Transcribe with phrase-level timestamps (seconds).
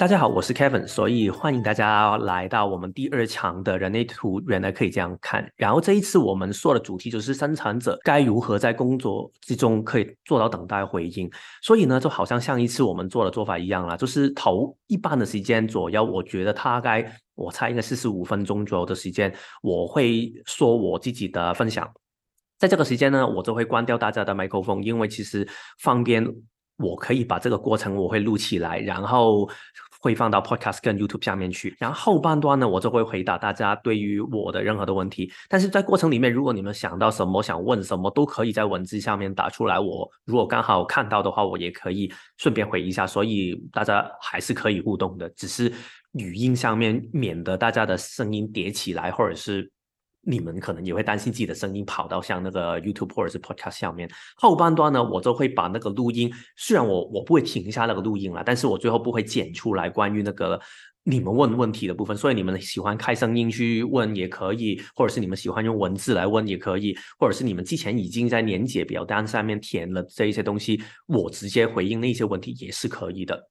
[0.00, 5.46] 大家好，我是 Kevin，所以欢迎大家来到我们第二场的人类图，原来可以这样看。
[5.56, 11.30] 然后这一次我们说的主题就是生产者该如何在工作之中可以做到等待回应。
[11.60, 17.04] 所以呢，就好像上一次我们做的做法一样啦，就是头一半的时间左右，我觉得大概
[17.34, 19.30] 我猜应该四十五分钟左右的时间，
[19.60, 21.86] 我会说我自己的分享。
[22.58, 25.46] 在这个时间呢，我就会关掉大家的麦克风，因为其实
[25.82, 26.26] 方便
[26.78, 29.46] 我可以把这个过程我会录起来，然后。
[30.00, 35.30] 会放到 Podcast 跟 YouTube 下面去，然后后半段呢，我就会回答大家对于我的任何的问题。
[35.48, 39.78] 但是在过程里面，如果你们想到什么想问什么，都可以在文字下面打出来。
[39.78, 43.06] 我如果刚好看到的话，我也可以顺便回一下。
[43.06, 45.70] 所以大家还是可以互动的，只是
[46.14, 49.70] 语音上面免得大家的声音叠起来，或者是。
[50.22, 54.08] 你们可能也会担心自己的声音跑到像那个 YouTube 或者是 Podcast 下面。
[54.36, 60.60] 后半段呢，我就会把那个录音，虽然我我不会停下那个录音了，但是我最后不会剪出来关于那个
[61.04, 62.16] 你们问问题的部分。
[62.16, 73.48] 所以你们喜欢开声音去问也可以，或者是你们喜欢用文字来问也可以，或者是你们之前已经在年解表单上面填了这一些东西，我直接回应那些问题也是可以的。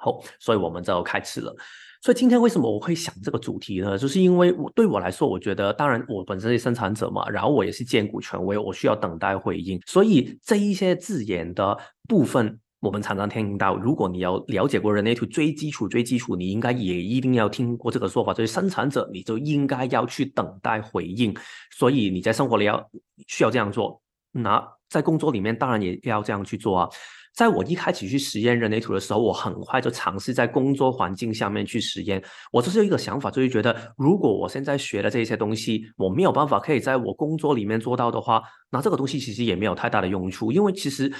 [0.00, 1.54] 好，所以我们就开始了。
[2.02, 3.98] 所以今天为什么我会想这个主题呢？
[3.98, 9.78] 就是因为我对我来说，我觉得当然我本身是生产者嘛，然后我也是荐股权威，我需要等待回应。
[9.84, 11.76] 所以这一些字眼的
[12.08, 13.76] 部分，我们常常听到。
[13.76, 21.36] 如果你要了解过人类图最基础、最基础，你应该也一定要听过这个说法，就是生产者你就应该要去等待回应。
[21.70, 22.82] 所以你在生活里要
[23.26, 24.00] 需要这样做，
[24.32, 26.88] 那在工作里面当然也要这样去做啊。
[27.34, 32.22] 在我一开始去实验人类图的时候，我很快就尝试在工作环境下面去实验。
[32.52, 40.52] 我就是一个想法，就是觉得如果我现在学的这些东西，我没有办法可以在我工作里面做到的话，那这个东西其实也没有太大的用处。
[40.52, 41.10] 因为其实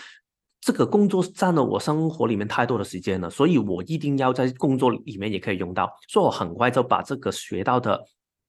[0.61, 5.89] 这个工作占了我生活里面太多的时间了，所以我一定要在工作里面也可以用到。
[6.09, 7.99] 所以我很快就把这个学到的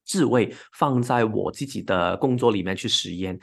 [0.03, 3.39] 智慧放在我自己的工作里面去实验。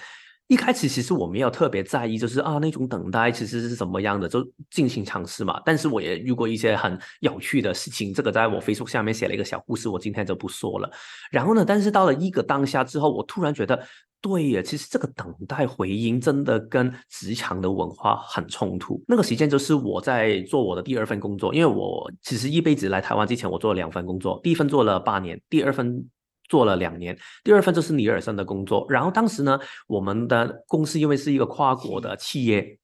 [0.49, 5.61] 一开始其实我没有特别在意，就是啊那种等待其实是什么样的，就尽情尝试嘛。
[5.63, 10.91] 但是我也遇过一些很有趣的事情，这个在我 Facebook 下面写了一个小故事，我今天就不说了。
[11.31, 13.79] 然后呢，但是到了一个当下之后，我突然觉得，
[14.23, 18.99] 对呀，其实这个等待回音真的跟职场的文化很冲突。
[19.07, 26.09] 那个时间就是我在做我的第二份工作，因为我其实一辈子来台湾之前，我做了两份工作，第一份做了八年，第二份。
[26.49, 28.87] 做了两年，第二份就是尼尔森的工作。
[28.89, 32.79] 然后当时呢，我们的公司因为是一个跨国的企业，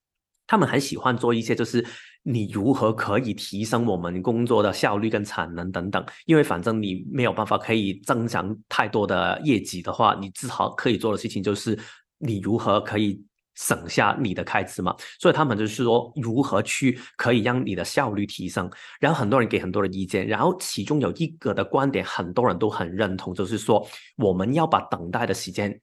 [0.47, 1.85] 他们很喜欢做一些，就是
[2.23, 6.05] 你如何可以提升我们工作的效率跟产能等等。
[6.27, 11.79] 因为反正你没有办法可以增强太多的业绩的话，你至少可以做的事情就是
[12.19, 13.25] 你如何可以。
[13.54, 25.81] 省下你的开支嘛，所以他们就是说如何去可以让你的效率提升，然后很多人给很多的意见，然后其中有一个的观点很多人都很认同，就是说我们要把等待的时间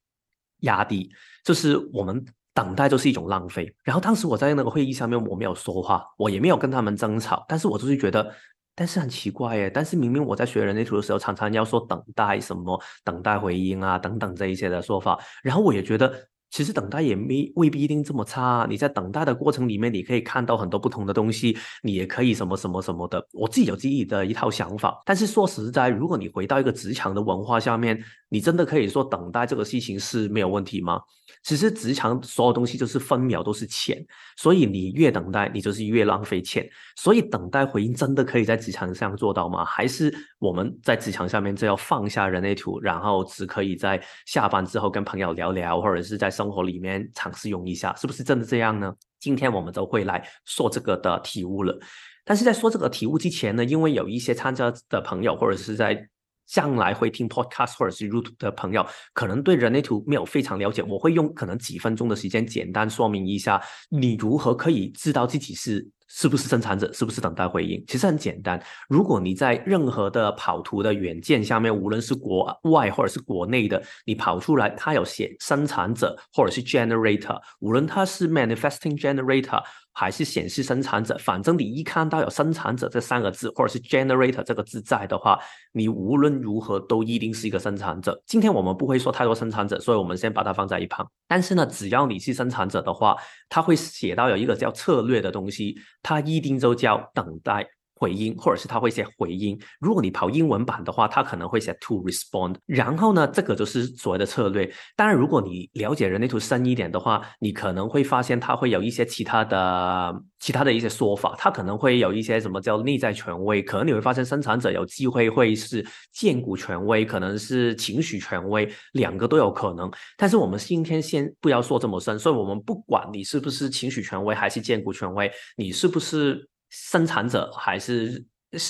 [0.59, 1.09] 压低，
[1.45, 2.23] 就是我们
[2.53, 3.73] 等待就是一种浪费。
[3.83, 8.35] 然后当时我在那个会议上面我没有说话，我也没有跟他们争吵，但是我就是觉得，
[8.75, 16.13] 但是很奇怪耶，但是明明我在学人类图的时候常常要说等待什么等待回音啊等等这一些的说法，然后我也觉得。
[16.51, 18.67] 其实等待也没未必一定这么差。
[18.69, 23.25] 你在等待的过程里面，你可以看到很多不同的东西，你也可以什么什么什么的。
[23.31, 31.01] 我自己有自己的一套想法，但是说实在，如果你回到一个职场的文化下面，你真的可以说等待这个事情是没有问题吗？
[31.44, 34.03] 其实职场所有东西就是分秒都是钱，
[34.38, 36.69] 所以你越等待，你就是越浪费钱。
[36.96, 39.66] 所以等待回应真的可以在职场上做到吗？
[39.66, 48.94] 还是我们在职场上面就要放下人类图，然后只可以在下班之后跟朋友聊聊，或者是在生活里面尝试用一下，是不是真的这样呢？
[49.19, 51.78] 今天我们都会来说这个的体悟了。
[52.24, 56.07] 但是在说这个体悟之前呢，因为有一些参加的朋友，或者是在。
[56.47, 60.84] 将来会听 podcast 或者是 YouTube 的朋友，可能对人类图没有非常了解。
[60.84, 67.81] 我会用可能几分钟的时间，简单说明一下，你如何可以知道自己是是不是生产者，是不是等待回应。
[67.88, 79.63] 其实很简单，如果你在任何的跑图的软件下面，无论是国外或者是国内的，你跑出来，它有写生产者或者是 generator，无论它是 manifesting generator。
[79.93, 85.39] 还是显示生产者，反正你一看到有生产者这三个字，或者是 generator 这个字在的话，
[85.73, 88.21] 你无论如何都一定是一个生产者。
[88.25, 91.05] 今天我们不会说太多生产者，所以我们先把它放在一旁。
[91.27, 93.15] 但是呢，只要你是生产者的话，
[93.49, 97.67] 它会写到有一个叫策略的东西，它一定就叫等待
[98.01, 99.56] 回应，或者是他会写回应。
[99.80, 102.56] 如果你跑英文版的话，他可能会写 to respond。
[102.65, 104.68] 然后呢，这个就是所谓的策略。
[104.95, 111.36] 当然，如果你了解人类图深一点的话，你可能会发现它会有一些其他的、其他的一些说法。
[111.38, 119.88] 它可能会有一些什么叫内在权威，可能你会发现生产者有机会会是荐股权威，可能是情绪权威，两个都有可能。
[120.18, 126.50] 但是我们今天先不要说这么深，所以我们不管你是不是情绪权威还是荐股权威，你是不是。
[126.71, 128.25] 生产者还是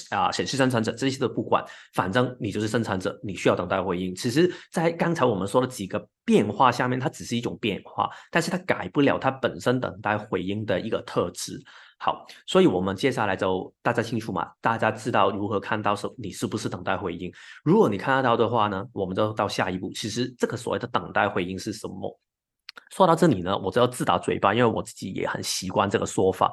[0.09, 1.63] 啊显示生产者这些都不管，
[1.93, 4.13] 反正你就是生产者，你需要等待回应。
[4.13, 11.59] 其实，在刚才我们说的几个变化下面，它只是一种变化，但是它改不了它本身等待回应的一个特质。
[11.97, 14.49] 好，所以我们接下来就大家清楚嘛？
[14.59, 17.31] 大家知道如何看到是你是不是等待回应？
[17.63, 19.91] 如果你看得到的话呢，我们就到下一步。
[19.93, 22.19] 其实这个所谓的等待回应是什么？
[22.89, 26.51] 说到这里呢，我就要自打嘴巴，因为我自己也很习惯这个说法。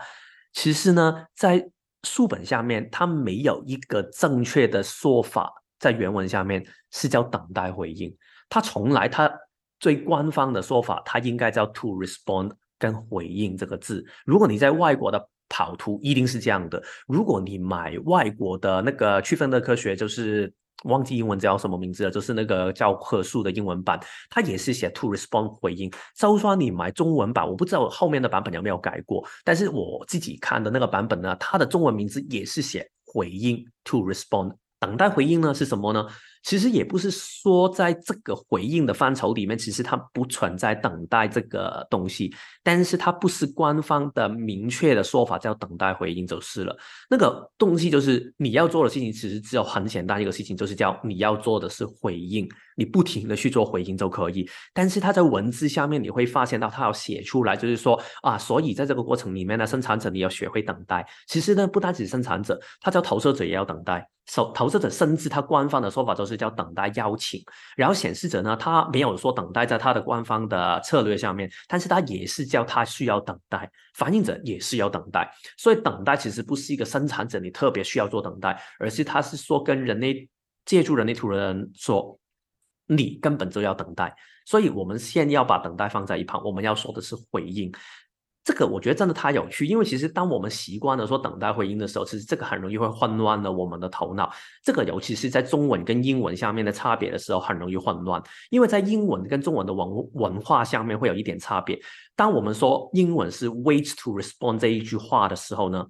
[0.53, 1.71] 其实呢，在
[2.05, 8.17] 书本下面，它没有一个正确的说法，在原文下面是叫等待回应。
[8.49, 9.31] 它从来，它
[9.81, 14.05] 最官方的说法，它应该叫 to respond 跟回应这个字。
[14.25, 16.83] 如果你在外国的跑图，一定是这样的。
[17.07, 20.53] 如果你买外国的那个区分的科学，就是。
[20.85, 23.99] 忘记英文叫什么名字了，就是那个教科书的英文版，
[24.31, 25.91] 它也是写 to respond 回应。
[26.17, 34.55] 就算你买中文版，我不知道后面的版本有没有改过，但是我自己看的那个版本呢，它的中文名字也是写回应 to respond。
[34.81, 36.07] 等待回应呢是什么呢？
[36.43, 46.77] 其实也不是说在这个回应的范畴里面，其实它不存在等待这个东西，但是它不是官方的明确的说法，叫等待回应就是了。
[47.11, 54.49] 那个东西就是你要做的事情，其实只有很简单一个事情，就是叫你要做的是回应，你不停的去做回应就可以。
[54.73, 61.07] 但是它在文字下面你会发现到，它要写出来，就是说啊，所以在这个过程里面呢，生产者你要学会等待。
[61.27, 64.09] 其实呢，不单只生产者，它叫投射者也要等待。
[64.31, 67.43] 投投射者甚至他官方的说法都是是叫等待邀请，
[67.77, 80.29] 然后显示者呢，他没有说等待在他的官方的策略下面，但是他也是叫他需要等待，反映者也是要等待，所以等待其实不是一个生产者你特别需要做等待，而是他是说跟人类
[80.67, 82.19] 借助人类图的人说，
[82.87, 84.15] 你根本就要等待，
[84.45, 87.73] 所以我们先要把等待放在一旁，我们要说的是回应。
[88.45, 94.33] 这个我觉得真的太有趣，因为其实当我们习惯了说等待回应的时候，其实这个很容易会混乱了我们的头脑。
[94.65, 98.23] 这个尤其是在中文跟英文下面的差别的时候，很容易混乱。
[98.49, 101.79] 因为在英文跟中文的文文化下面会有一点差别。
[102.17, 105.87] 当我们说英文是 wait to respond 这一句话的时候呢，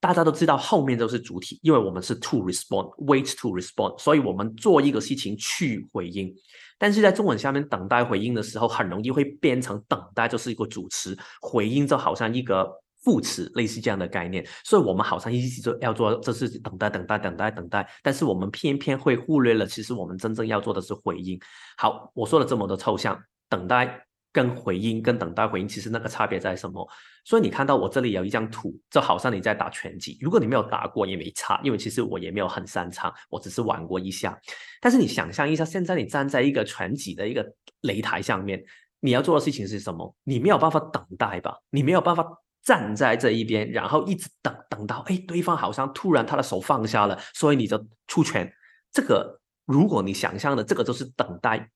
[0.00, 6.34] 大家都知道后面都是主体，因为我们是 to respond，wait to respond，所以我们做一个事情去回应。
[6.82, 12.68] 但是在中文下面等待回应的时候，很容易会变成等待就是一个主词，回应就好像一个
[13.04, 14.44] 副词，类似这样的概念。
[14.64, 17.88] 所以，我们好像一直就要做，这是等待，等待，等待，等待。
[18.02, 21.38] 但是我们偏偏会忽略了，其实我们真正要做的是回应。
[21.76, 23.16] 好，我说了这么多抽象，
[23.48, 24.04] 等待。
[24.32, 26.88] 跟回应、跟等待回应，其实那个差别在什么？
[27.24, 30.18] 所以你看到我这里有一张图，就好像你在打拳击。
[30.20, 34.36] 如果你没有打过也没差，因为其实我也没有很擅长，我只是玩过一下。
[34.80, 37.46] 但是你想象一下，现在你站在一个拳击的一个
[37.82, 38.60] 擂台上面，
[39.00, 40.16] 你要做的事情是什么？
[40.24, 41.54] 你没有办法等待吧？
[41.70, 42.26] 你没有办法
[42.64, 48.50] 站在这一边，然后一直等等到哎，对方好像突然他的手放下了，所以你就出拳。
[48.90, 51.70] 这个如果你想象的这个就是等待，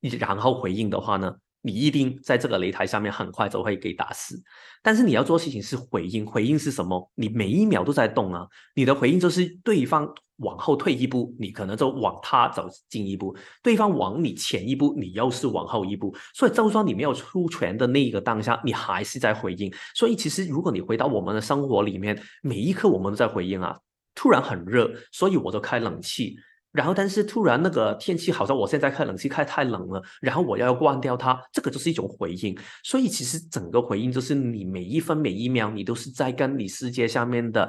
[0.00, 1.34] 然后回应的话呢？
[1.66, 4.40] 你一定在这个擂台上面很快就会给打死，
[4.84, 7.10] 但是你要做事情是回应，回应是什么？
[7.16, 16.14] 你每一秒都在动啊，你的回应就是对方往后退一步，你可能就往他走近一步；对方往你前一步，你又是往后一步。
[16.34, 19.72] 所以就算你没有出拳的那一个当下，你还是在回应。
[19.96, 23.76] 所以其实如果你回到我们的生活里面，每一刻我们都在回应啊。
[24.14, 26.36] 突然很热，所以我就开冷气。
[26.76, 32.56] 然后，但是突然那个天气好像我现在开冷气开太冷了，然后我要关掉它，这个就是一种回应。
[32.84, 37.68] 所以其实整个回应就是你每一分每一秒，你都是在跟你世界下面的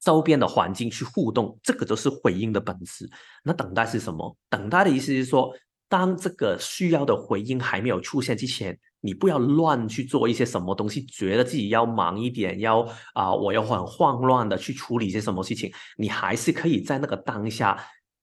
[0.00, 3.08] 周边的环境去互动，这个就是回应的本质。
[3.44, 4.36] 那等待是什么？
[4.48, 5.54] 等待的意思是说。
[5.86, 12.80] 当这个需要的回应还没有出现之前，你不要乱去做一些什么东西，觉得自己要忙一点，要
[13.12, 15.70] 啊，我要很慌乱的去处理一些什么事情。
[15.98, 17.78] 你还是可以在那个当下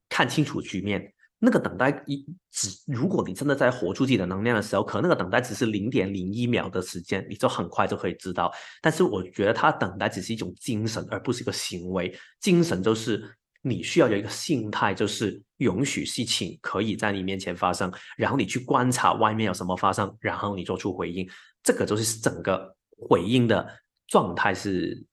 [0.09, 1.13] 看清楚局面。
[1.43, 8.51] 那个等待一只，如果你真的在活出自己的能量的时候，可能那个等待只是零点零一秒的时间，你就很快就可以知道。
[8.81, 12.11] 但是我觉得他等待只是一种精神，而不是一个行为。
[12.39, 13.23] 精神就是。
[13.61, 21.29] 你需要有一个心态，就是允许事情可以在你面前发生，然后你去观察外面有什么发生，然后你做出回应。
[21.63, 22.75] 这个就是整个
[23.07, 23.67] 回应的
[24.07, 25.05] 状态是。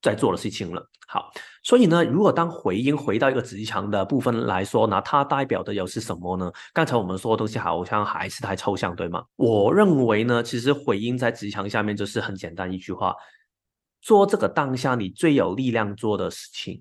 [0.00, 0.88] 在做的事情了。
[1.08, 1.28] 好，
[1.64, 6.52] 所以呢，如果当回音回到一个职场的部分来说呢，它代表的又是什么呢？
[6.72, 9.24] 刚才我们说的东西好像还是太抽象，对吗？
[9.34, 13.12] 我认为呢，其实回音在职场下面就是很简单一句话：
[14.00, 16.80] 做这个当下你最有力量做的事情。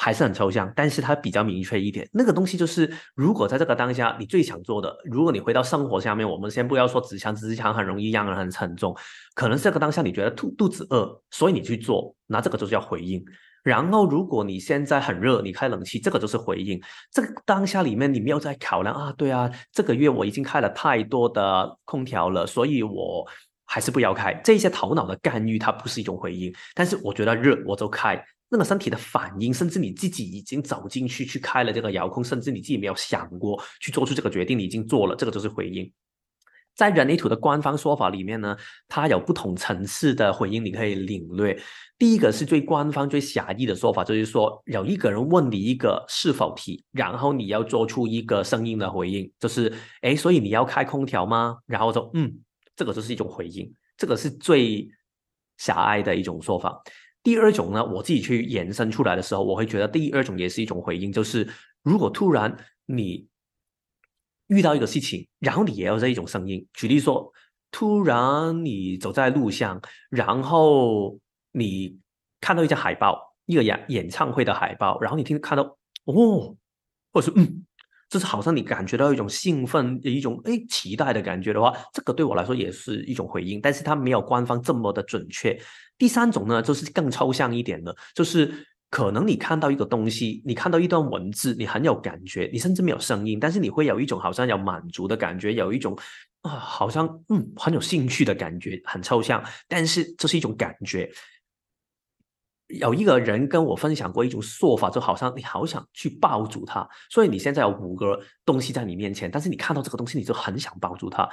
[0.00, 2.08] 还是很抽象，但是它比较明确一点。
[2.12, 8.96] 那个东西就是，如果在这个当下你最想做的，如果你回到生活下面，我们先不要说纸墙，纸墙很容易让人很沉重。
[9.34, 13.20] 可能这个当下你觉得肚肚子饿，所以你去做，那这个就是要回应。
[13.64, 16.80] 然后如果你现在很热，你开冷气，这个就是回应。
[17.10, 23.26] 这个当下里面你没有在考量啊，对啊，这个月我已经开了太多的空调了，所以我
[23.66, 24.32] 还是不要开。
[24.44, 28.24] 这些头脑的干预它不是一种回应，但是我觉得热我就开。
[28.48, 35.92] 那个身体的反应，甚至你自己已经走进去去开了这个遥控，甚至你自己没有想过去做出这个决定，你已经做了，这个就是回应。
[36.74, 41.60] 在人类图的官方说法里面呢，它有不同层次的回应，你可以领略。
[41.98, 51.58] 第一个是最官方、最狭义的说法，就是说有一个人问你一个是否题，然后你要做出一个声音的回应，就是哎，所以你要开空调吗？
[51.66, 52.32] 然后说嗯，
[52.76, 54.88] 这个就是一种回应，这个是最
[55.56, 56.80] 狭隘的一种说法。
[57.28, 61.46] 第二种呢，我自己去延伸出来的时候，我会觉得第二种也是一种回应，就是
[61.82, 62.56] 如果突然
[62.86, 63.28] 你
[64.46, 66.66] 遇到一个事情，然后你也要这一种声音。
[66.72, 67.30] 举例说，
[67.70, 71.18] 突然你走在路上，然后
[71.52, 71.98] 你
[72.40, 75.64] 看到一张海报，一个演演唱会的海报，然后你听看到
[76.06, 76.56] 哦，
[77.12, 77.66] 或者是嗯，
[78.08, 85.58] 就是好像你感觉到一种兴奋、一种哎期待的感觉的话，这个对我来说也是一种回应，但是它没有官方这么的准确。
[85.98, 95.94] 第三种呢，就是更抽象一点的，就是可能你看到一个东西，你看到一段文字，你很有感觉，你甚至没有声音，但是你会有一种好像有满足的感觉，有一种
[96.42, 101.10] 啊，好像嗯很有兴趣的感觉，很抽象，但是这是一种感觉。
[102.68, 111.28] 有一个人跟我分享过一种说法，就好像你好想去抱住他，所以你现在有五个东西在你面前，但是你看到这个东西，你就很想抱住他。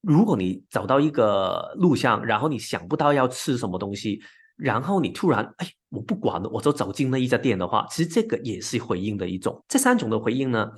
[0.00, 4.20] 如果你找到一个录像，然后你想不到要吃什么东西，
[4.56, 9.60] 然后你突然哎，我不管了，我就走进那一家店的话，其实这个也是回应的一种。
[9.66, 10.70] 这三种的回应呢，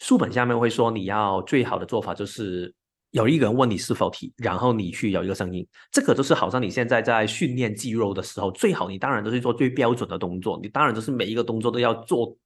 [0.00, 2.74] 书本下面会说，你要最好的做法就是
[3.10, 5.66] 有一个人问你是否提，然后你去有一个声音。
[5.90, 12.36] 这个就是好像你现在在训练肌肉的时候，最好你当然都是做最标准的动作，你当然就是每一个动作都要做。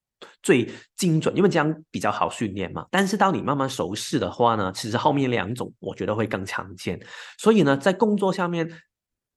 [0.40, 2.86] 最精准，因为这样比较好训练嘛。
[2.92, 6.96] 但是当你慢慢熟悉的话呢，其实后面两种我觉得会更常见。
[7.38, 8.70] 所以呢，在工作下面，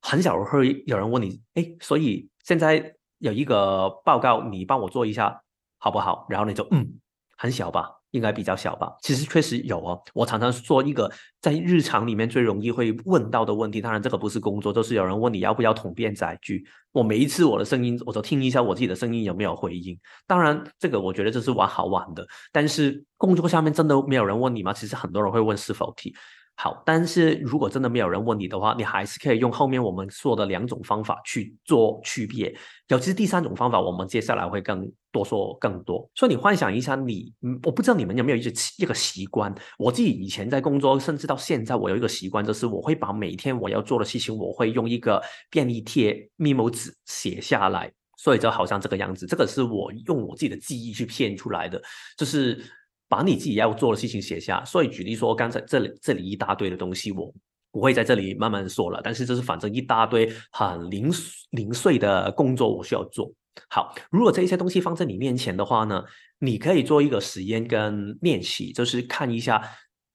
[0.02, 5.42] 很少会有人问你，哎，所以现在有一个报告，你帮我做一下
[5.80, 6.28] 好不好？
[6.30, 6.88] 然后你就嗯，
[7.36, 7.90] 很小吧。
[8.16, 10.02] 应该比较小吧，其实确实有哦。
[10.14, 16.66] 我常常说一个在日常里面最容易会问到的问题，当然这个不是工作，就是有人问你要不要统编载具。
[16.94, 20.00] 我每一次我的声音，我都听一下我自己的声音有没有回音。
[20.26, 24.72] 当然这个我觉得这是玩好玩的，但是工作下面真的没有人问你吗？
[24.72, 26.16] 其实很多人会问是否提。
[26.58, 32.56] 好，但是如果真的没有人问你的话，你还是可以用后面我们说的两种方法去做区别。
[32.88, 36.10] 尤其是第三种方法，我们接下来会更多说更多。
[36.16, 37.34] 所以你幻想一下，你，
[37.64, 39.54] 我不知道你们有没有一个一个习惯。
[39.78, 47.92] 我自己以前在工作，甚至到现在，我有一个习惯，就是我会把每天我要做的事情，我会用一个便利贴、密谋纸写下来。
[48.18, 51.82] 所以就好像这个样子，这个是我用我自己的记忆去骗出来的，
[52.18, 52.64] 就是。
[53.08, 57.32] 把你自己要做的事情写下，所以举例说，刚才这里这里一大堆的东西，我
[57.72, 59.00] 不会在这里慢慢说了。
[59.04, 61.12] 但是这是反正一大堆很零
[61.52, 63.32] 零碎的工作，我需要做
[63.70, 63.94] 好。
[64.10, 66.04] 如果这些东西放在你面前的话呢，
[66.40, 69.62] 你可以做一个实验跟练习，就是看一下，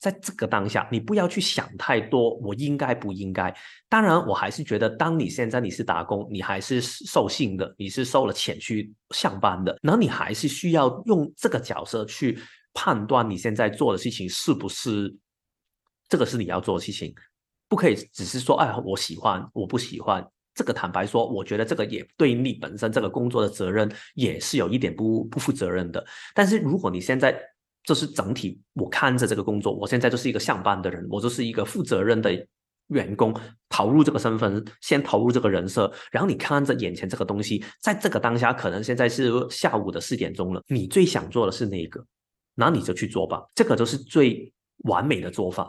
[0.00, 3.54] 在这个当下，你不要去想太多，我应该不应该？
[3.88, 12.38] 当然，我还是觉得，当你现在你是打工，你还是受薪的，你是收了钱去上班的，那你还是需要用这个角色去。
[12.72, 15.14] 判断你现在做的事情是不是
[16.08, 17.14] 这个是你要做的事情，
[17.68, 20.26] 不可以只是说哎，我喜欢，我不喜欢。
[20.52, 26.04] 这个坦白说，我觉得这个也对你本身这个工作的责任也是有一点不不负责任的。
[26.34, 27.40] 但是如果你现在
[27.84, 32.46] 就是整体，我看着这个工作，我现在就是一个上班的人，我就是一个负责任的
[32.88, 33.32] 员工，
[33.68, 42.04] 投入这个身份，先投入这个人设，然后你看着眼前这个东西，在这个当下，可能现在是下午的四点钟了，你最想做的是那个。
[42.60, 44.52] 那你就去做吧，这个就是最
[44.84, 45.68] 完美的做法。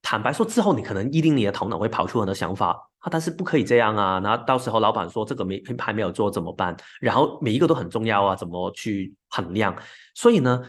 [0.00, 4.18] 坦白说，之后你可能一定你的头脑会跑出很多想法啊，但是不可以这样啊。
[4.18, 6.76] 那到时候老板说这个没还没有做怎么办？
[7.00, 9.76] 然后每一个都很重要啊，怎么去衡量？
[10.14, 10.60] 所以呢，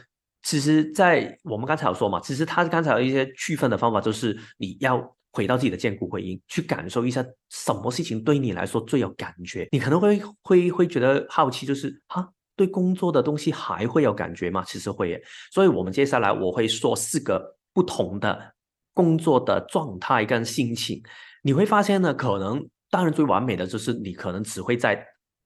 [0.43, 9.67] 其实，在我们刚才有说嘛，其实他刚才有一些区分的方法，就是你要回到自己的建骨回应，去感受一下什么事情对你来说最有感觉。
[9.71, 14.63] 你可能会会会觉得好奇，就是啊，对工作的东西还会有感觉吗？
[14.65, 15.21] 其实会耶。
[15.51, 18.53] 所以我们接下来我会说四个不同的
[18.93, 21.01] 工作的状态跟心情，
[21.43, 25.03] 你会发现呢，可能当然最完美的就是你可能只会在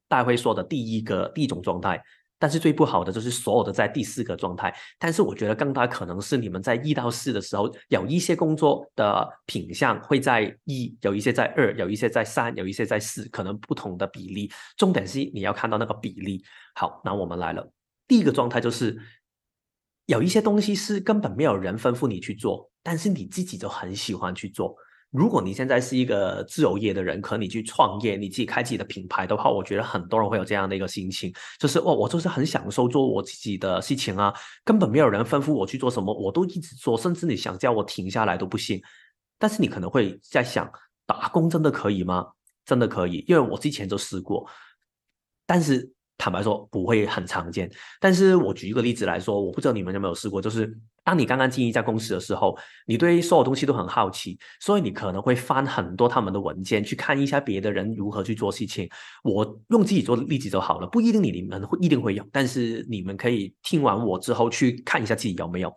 [0.09, 2.01] 大会说的第一个第一种状态。
[2.39, 4.73] 但是最不好的就是所有的在第四个状态。
[4.99, 14.51] 但是我觉得更大可能是你们在一到四的时候，有一些工作的品相会在一，有一些在二，有一些在三，有一些在四，可能不同的比例。
[14.77, 16.43] 重点是你要看到那个比例。
[16.75, 17.71] 好，那我们来了。
[18.07, 18.97] 第一个状态就是
[20.05, 24.75] 有一些东西是根本没有人吩咐你去做，但是你自己就很喜欢去做。
[25.11, 34.33] 如果你现在是一个自由业的人，可你去创业，你自己开自己的品牌的话，我觉得很多人会有这样的一个心情，就是哦，我就是很享受做我自己的事情啊，
[34.65, 38.81] 根本没有人吩咐我去做什么，我都一直做，甚至你想叫我停下来都不行。
[39.39, 40.69] 但是你可能会在想，
[41.05, 42.25] 打工真的可以吗？
[42.65, 44.47] 真的可以，因为我之前就试过，
[45.45, 45.93] 但是。
[46.19, 47.71] 坦白说不会很常见，
[48.01, 50.75] 但是我举一个例子来说，我不知道你们有没有试过，就是
[51.07, 52.53] 当你刚刚进一家公司的时候，
[52.85, 58.89] 你对所有东西都很好奇，所以你可能会翻很多他们的文件，去看一下别的人如何去做事情。
[59.23, 65.73] 我用自己做例子就好了，不一定你你们会一定会有，但是你们可以听完我之后去看一下自己有没有。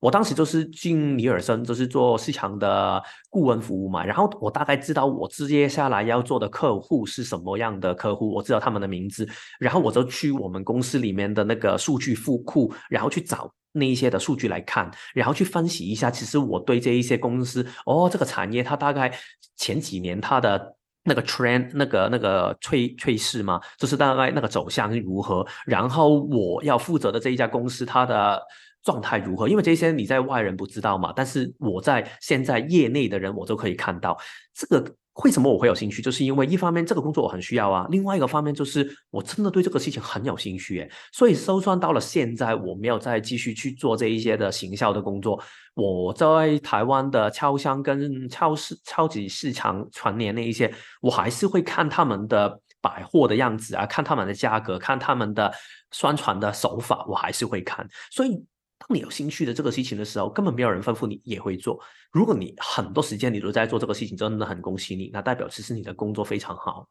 [0.00, 4.04] 我当时就是进尼尔森，就是做市场的顾问服务嘛。
[4.04, 9.24] 然后我大概知道我接下来要做的客户是什么样的客户，我知道他们的名字。
[9.60, 16.10] 然后我就去我们公司里面的那个数据库库，然后去找那一些的数据来看，然后去分析一下。
[16.10, 19.12] 其实我对这一些公司，哦，这个产业它大概
[19.56, 25.46] 前几年它的那个 trend，那个那个趋趋势嘛，就是大概那个走向如何。
[25.66, 28.42] 然后我要负责的这一家公司，它的。
[28.84, 29.48] 状态如何？
[29.48, 34.18] 因为这些你在外人不知道嘛，但是我在现在业内的人我都可以看到。
[34.52, 36.00] 这个为什么我会有兴趣？
[36.00, 40.78] 就是因为一方面这个工作我很需要啊，另外一个方面就是我真的对这个事情很有兴趣。
[40.78, 40.90] 诶。
[41.12, 45.38] 所以就算到了现在我没有再继续去做这一些的行销的工作，
[45.74, 55.52] 我在台湾的超商跟超市、超级市场全年那一些，我还是会看他们的百货的样子啊，看他们的价格，看他们的
[55.90, 57.86] 宣传的手法，我还是会看。
[58.10, 58.42] 所以。
[58.88, 61.78] 当你有兴趣的这个事情的时候，根本没有人吩咐你也会做。
[62.10, 66.88] 如果你很多时间你都在做这个事情，真的很恭喜你，那代表其实你的工作非常好。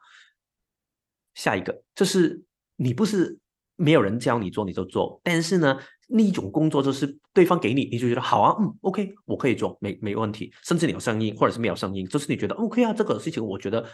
[1.34, 2.41] 下一个就是
[2.77, 3.38] 你不是
[3.75, 5.77] 没有人教你做你就做，但是呢，
[6.08, 10.54] 另一种工作就是对方给你，你就觉得好啊，嗯，OK，我可以做，没没问题。
[10.63, 13.86] 甚至你有声音或者是没有声音，就是你觉得 OK 啊，这个事情我觉得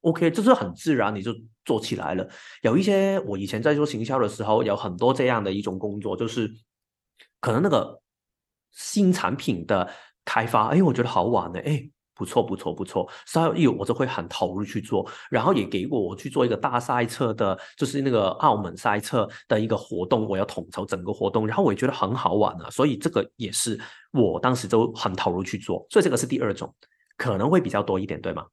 [0.00, 1.32] OK，就是很自然你就
[1.64, 2.28] 做起来了。
[2.62, 6.52] 有一些我以前在做行销的时候，有很多这样的一种工作，就是。
[7.40, 8.00] 可能那个
[8.72, 9.88] 新产品的
[10.24, 23.78] 开发，哎，我觉得好玩呢，哎，不错不错不错，稍有我就会很投入去做，然后也给过我去做一个大赛车的，就是那个澳门赛车的一个活动，我要统筹整个活动，然后我也觉得很好玩啊，所以这个也是
[24.12, 26.74] 我当时就很投入去做，所以这个是第二种，
[27.16, 28.46] 可能会比较多一点，对吗？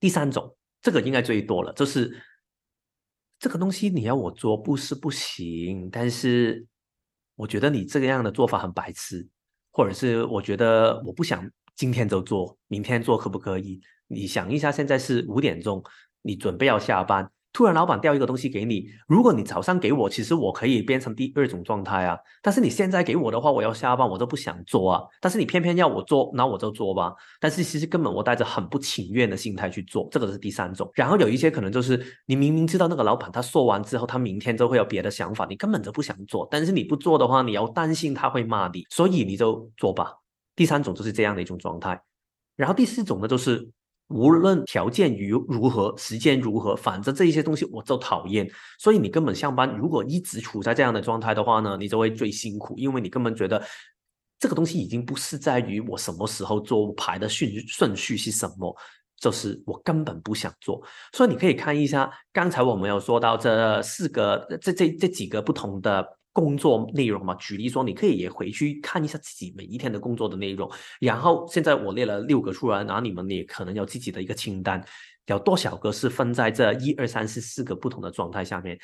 [0.00, 2.20] 第三种，这个应该最多了，就是
[3.38, 6.66] 这个东西你要我做不是不行，但是。
[7.34, 9.26] 我觉得你这个样的做法很白痴，
[9.70, 13.80] 或者是我觉得我不想今天就做，明天做可不可以？
[14.06, 15.82] 你想一下，现在是五点钟，
[16.20, 17.30] 你准备要下班。
[17.52, 18.86] 突然，老板掉一个东西给你。
[19.06, 22.18] 如果你早上给我，其实我可以变成第二种状态啊。
[22.40, 25.02] 但是你现在给我的话，我要下班，我都不想做啊。
[25.20, 27.12] 但是你偏偏要我做，那我就做吧。
[27.38, 30.90] 但是其实根本我带着很不情愿的心态去做，这个是第三种。
[30.94, 36.48] 然后有一些可能就是你明明知道那个老板他说完之后，他明天就会有别的想法，你根本就不想做。
[36.50, 40.14] 但是你不做的话，你要担心他会骂你，所以你就做吧。
[40.56, 42.00] 第三种就是这样的一种状态。
[42.56, 43.70] 然后第四种呢，就是。
[44.12, 48.48] 无论条件如如何，时间如何，反正这一些东西我都讨厌。
[48.78, 53.62] 所以你根本上班，如果一直处在这样的状态的话呢，你就会最辛苦，因为你根本觉得
[54.38, 58.76] 这个东西已经不是在于我什么时候做排的顺顺序是什么，
[59.18, 60.82] 就是我根本不想做。
[61.12, 66.06] 所以你可以看一下，刚才我们有说到这四个，这这这几个不同的。
[66.32, 70.70] 工作内容嘛，举例说，你可以也回去看一下自己每一天的工作的内容。
[70.98, 74.82] 然后现在我列了六个出来，然后你们也可能有自己的一个清单，
[75.26, 78.78] 有多少个是分在这一二三四四个不同的状态下面。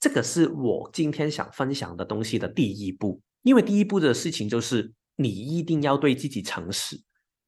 [0.00, 6.98] 这个是我今天想分享的东西的第一步，因为第一步的事情就是你一定要对自己诚实，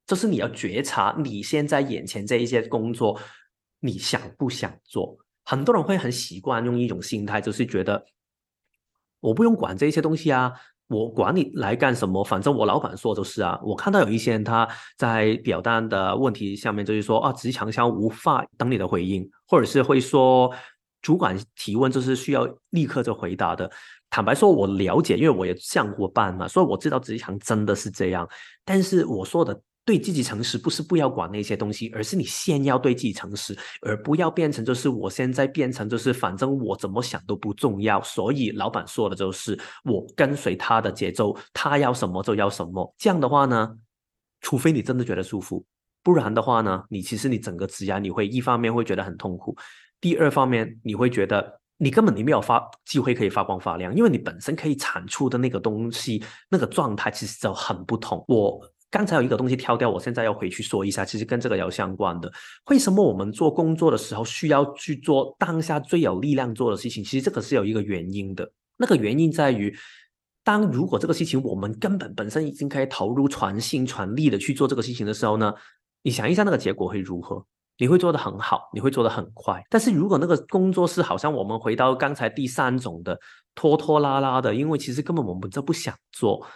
[0.07, 3.19] 就是你要觉察你现在眼前这一些工作，
[3.81, 5.17] 你想不想做？
[5.45, 8.05] 很多人会很习惯用一种心态，就是觉得。
[9.21, 10.53] 我不用管这些东西啊，
[10.89, 13.59] 我管你来干什么，反正我老板说就是啊。
[13.63, 20.53] 我看到有一些人他在表单的问题下面就是说啊，职场上无法等你的回应，或者是会说
[21.03, 23.71] 主管提问就是需要立刻就回答的。
[24.11, 28.29] 坦白说，我了解，因为我也上过班嘛，所以我知道职场真的是这样。
[28.65, 29.61] 但是我说的。
[29.87, 42.93] 对自己诚实，不是不要管那些东西，而是你先要对自己诚实，而不要变成就是我现在变成就是反正我怎么想都不重要，所以老板说的就是我跟随他的节奏，他要什么就要什么。
[42.99, 43.79] 这样的话呢，
[44.41, 45.65] 除非你真的觉得舒服，
[46.03, 49.57] 不然的话呢，你其实你整个职涯你会一方面会觉得很痛苦，
[50.01, 58.25] 第二方面你会觉得你根本你没有发机会可以发光发亮，因为你本身可以产出的那个东西那个状态其实就很不同。
[58.27, 58.61] 我。
[58.91, 62.33] 刚才有一个东西跳掉，我现在要回去说一下，其实跟这个有相关的。
[62.71, 67.03] 为什么我们做工作的时候需要去做当下最有力量做的事情？
[67.03, 68.51] 其实这个是有一个原因的。
[68.77, 69.75] 那个原因在于，
[70.45, 75.53] 当如果这个事情我们根本本身已经可以投入全心全力的去做这个事情的时候呢，
[76.03, 77.45] 你想一下那个结果会如何？
[77.79, 79.63] 你会做得很好，你会做得很快。
[79.69, 83.19] 但是如果那个工作是好像我们回到刚才第三种的
[83.55, 86.47] 拖拖拉拉的，因为其实根本我们就不想做。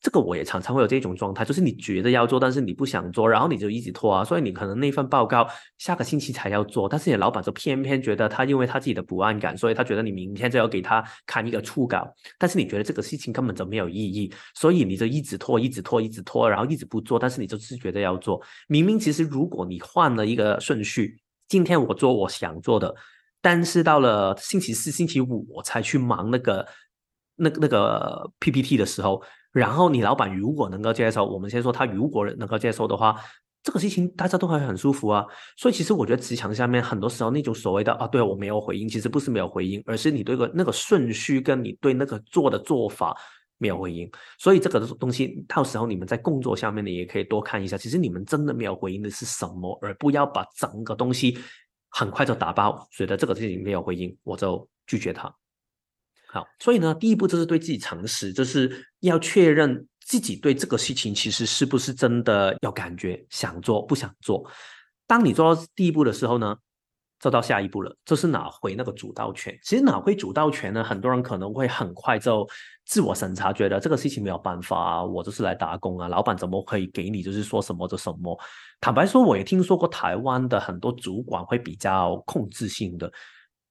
[0.00, 4.24] 这个我也常常会有这种状态，就是你觉得要做，但是你不想做，然后你就一直拖啊。
[4.24, 18.40] 所以你可能那份报告下个星期才要做，但是你老板就偏偏觉得他因为他自己的不安感，所以他觉得你明天就要给他看一个初稿，但是你觉得这个事情根本就没有意义，所以你就一直拖，一直拖，一直拖，然后一直不做，但是你就是觉得要做。
[18.68, 22.94] 明明其实如果你换了一个顺序，今天我做我想做的，
[23.42, 26.66] 但是到了星期四、星期五我才去忙那个
[27.40, 29.22] 那那个 PPT 的时候。
[29.52, 33.16] 然后你老板如果能够接受，我们先说他如果能够接受的话，
[33.64, 35.26] 这个事情大家都还很舒服啊。
[35.56, 43.12] 所以其实我觉得职场下面很多时候那种所谓的啊，对我没有回应，其实不是没有回应，而是你对个那个顺序跟你对那个做的做法
[43.58, 44.08] 没有回应。
[44.38, 51.36] 所以这个东西到时候你们在工作下面呢也可以多看一下，其实你们真的没有回应的是什么，而不要把整个东西
[51.88, 55.34] 很快就打包，觉得这个事情没有回应，我就拒绝他。
[56.32, 64.48] 好，所以呢，第一步就是对自己诚实，就是要确认自己对这个事情其实是不是真的有感觉，想做不想做。
[65.08, 66.56] 当你做到第一步的时候呢，
[67.18, 69.58] 就到下一步了，就是拿回那个主导权。
[69.64, 72.48] 其实拿回主导权呢，很多人可能会很快就
[72.86, 78.38] 自我审查，觉得这个事情没有办法啊，我就是来打工啊，老板怎么可以给你就是说什么就什么？
[78.80, 83.12] 坦白说，我也听说过台湾的很多主管会比较控制性的。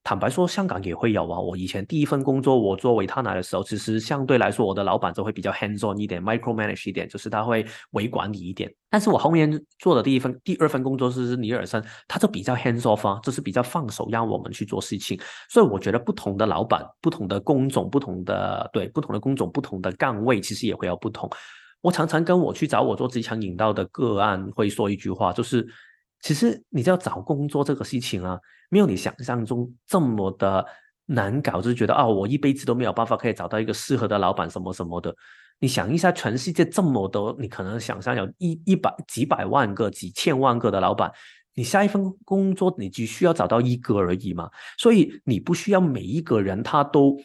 [0.02, 1.40] 坦白说，香港也会有啊。
[1.40, 8.74] 我以前第一份工作，我做维他奶的时候，其实相对来说，我的老板就会比较 hands on 一点，micro manage 一点，就是他会微管理一点。
[8.90, 15.20] 但是我后面做的第一份、第二份工作是尼尔森，他就比较 hands off 啊，就是比较放手让我们去做事情。
[15.50, 21.30] 所以我觉得不同的老板、不同的工种、不同的对不同的工种、不同的岗位，其实也会有不同。
[21.82, 25.68] 我常常跟我去找我做职场引导的个案会说一句话，就是。
[26.22, 28.38] 其实你知道找工作这个事情啊，
[28.70, 30.66] 没有你想象中这么的
[31.06, 35.16] 难搞，就是觉得哦，我一辈子都没有办法可以找到一个适合的老板什么什么的。
[35.60, 41.12] 你想一下，全世界这么多，你可能想象有一一百几百万个、几千万个的老板，
[41.54, 44.50] 你下一份工作你只需要找到一个而已嘛。
[44.78, 47.18] 所以你不需要每一个人他都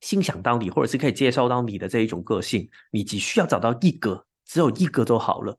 [0.00, 5.58] 欣赏到你，或者是可以接受到你的这一种个性，你只需要找到一个，只有一个就好了。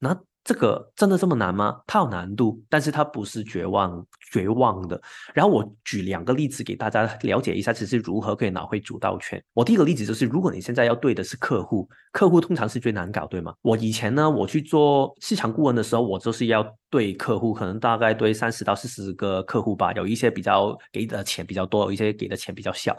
[0.00, 0.20] 那。
[0.44, 1.80] 这个真的这么难吗？
[1.86, 5.00] 它有难度，但是它不是绝望绝望的。
[5.32, 9.40] 然后我举两个例子给大家了解一下，其实如何可以拿回主导权。
[9.54, 13.54] 我第一个例子就是，如果你现在要对的是客户，客户通常是最难搞，对吗？
[13.62, 22.96] 我以前呢，我去做市场顾问的时候，我就是要对客户，可能大概对三十到四十个客户吧，有一些比较给的钱比较多，有一些给的钱比较小。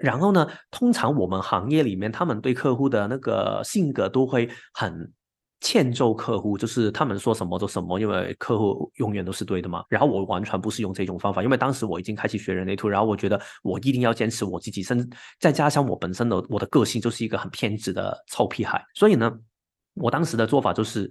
[0.00, 5.12] 然后呢，通常我们行业里面，他们对客户的那个性格都会很。
[5.62, 9.82] 欠揍客户就是他们说什么就什么，因为客户永远都是对的嘛。
[9.88, 15.08] 然后我完全不是用这种方法，因为当时我已经开始学人类图，然后我觉得我一定要坚持我自己，甚至
[15.40, 19.32] 再加上我本身的我的个性就是一个很偏执的臭屁孩，所以呢，
[19.94, 21.10] 我当时的做法就是。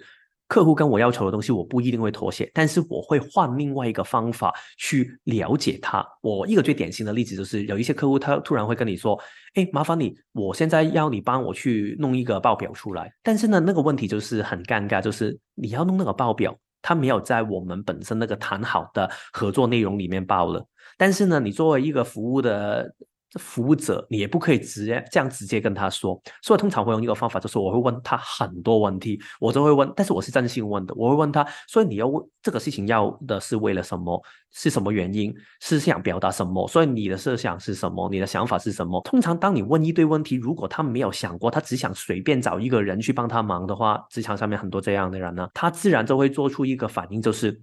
[0.52, 6.06] 客户跟我要求的东西，我不一定会妥协，但是我会换另外一个方法去了解他。
[6.22, 9.18] 我一个最典型的例子就是，有一些客户他突然会跟你说
[9.56, 20.68] ：“哎，麻烦你，我现在要你帮我去弄一个报表出来。”但是呢，那个问题就是很尴尬，就是你要弄那个报表，他没有在我们本身那个谈好的合作内容里面报了。
[20.98, 22.94] 但是呢，你作为一个服务的。
[23.32, 34.22] 这服务者你也不可以直接这样直接跟他说，所以通常会用一个方法，就是我会问他很多问题，我都会问，但是我是真心问的，我会问他，所以你要问这个事情要的是为了什么？
[34.54, 35.34] 是什么原因？
[35.62, 36.68] 是想表达什么？
[36.68, 38.10] 所以你的设想是什么？
[38.12, 39.00] 你的想法是什么？
[39.06, 47.54] 通常当你问一堆问题，如果他没有想过，他只想随便找一个人去帮他忙的话，职场上面很多这样的人呢，他自然就会做出一个反应，就是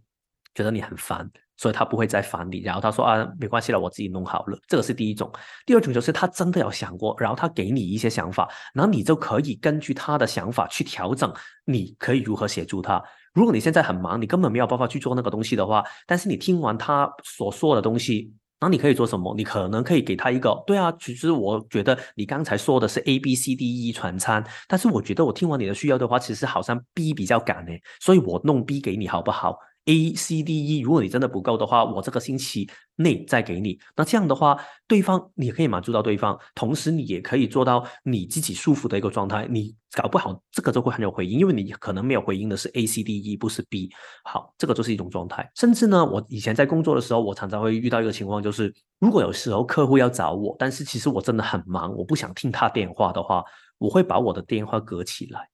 [0.55, 1.31] 觉得你很烦。
[1.59, 4.59] 所以他不会再烦你，然后他说啊，没关系了，我自己弄好了。
[4.67, 5.31] 这个是第一种。
[5.67, 11.31] 第二种就是他真的有想过，然后他给你一些想法，然后你就可以根据他的想法去调整，
[11.67, 13.03] 你可以如何协助他。
[13.35, 19.35] 如果你现在很忙，你根本没有办法去做那个东西的话，但是你听完他所说的东西，那你可以做什么？
[19.37, 29.57] 你可能可以给他一个，对啊，其实我觉得你刚才说的是 A B C D E 传餐，但是我觉得我听完你的需要的话，其实好像 B 比较赶呢，所以我弄 B 给你好不好
[29.89, 33.79] ？A C D E，如果你真的不够的话，我这个星期内再给你。
[33.97, 39.49] 那这样的话，对方你可以满足到对方，同时你也可以做到你自己舒服的一个状态。
[39.51, 43.91] 你搞不好这个就会很有回应，因为你可能没有回应的是 A C D E，不是 B。
[44.25, 45.51] 好，这个就是一种状态。
[45.55, 53.43] 甚至呢，我以前在工作的时候，我常常会遇到一个情况，就是如果有时候客户要找我，但是其实我真的很忙，我不想听他电话的话，
[53.79, 55.49] 我会把我的电话隔起来。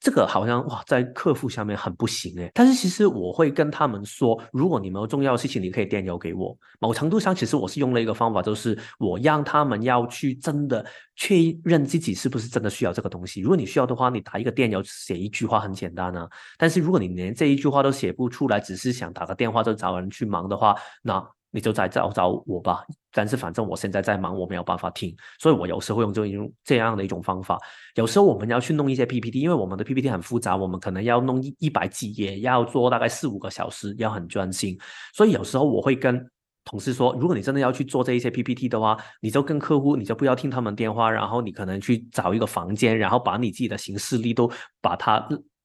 [0.00, 2.50] 这个好像哇，在客户下面很不行诶。
[2.52, 6.56] 但是其实我会跟他们说，如果你们有重要事情，你可以电邮给我。
[6.80, 10.84] 某程度上，其实我是用了一个方法，就是我让他们要去真的
[11.16, 13.40] 确认自己是不是真的需要这个东西。
[13.40, 16.28] 如果你需要的话，你打一个电邮，写一句话很简单啊。
[16.58, 21.24] 但是如果你连这一句话都写不出来，只是想打个电话就找人去忙的话，那。
[21.54, 27.56] 你就再找找我吧，但是反正我现在在忙，我没有办法听，所以我有时候用这种这样的一种方法。
[27.94, 34.76] 有时候我们要去弄一些 PPT，因为我们的 PPT 很复杂，我们可能要弄一一百几页，要做大概四五个小时，要很专心。
[35.12, 36.28] 所以有时候我会跟
[36.64, 45.24] 同事说，如果你真的要去做这一些 PPT 的话，你就跟客户，你就不要听他们电话，然后你可能去找一个房间，然后把你自己的行事历都把它